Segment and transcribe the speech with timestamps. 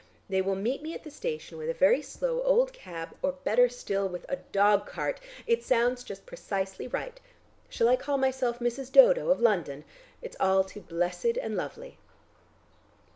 [0.31, 3.69] They will meet me at the station with a very slow old cab, or better
[3.69, 5.19] still with a dog cart.
[5.45, 7.19] It sounds just precisely right.
[7.69, 8.91] Shall I call myself Mrs.
[8.91, 9.83] Dodo of London?
[10.19, 11.99] It's all too blessed and lovely."